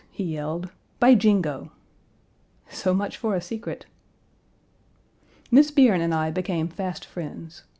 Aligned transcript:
he 0.09 0.23
yelled, 0.23 0.71
"by 0.99 1.13
Jingo!" 1.13 1.69
So 2.71 2.91
much 2.91 3.17
for 3.17 3.35
a 3.35 3.39
secret. 3.39 3.85
Miss 5.51 5.69
Bierne 5.69 6.01
and 6.01 6.11
I 6.11 6.31
became 6.31 6.69
fast 6.69 7.05
friends. 7.05 7.61